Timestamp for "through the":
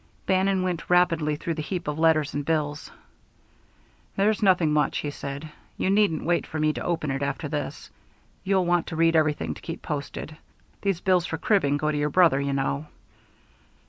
1.35-1.61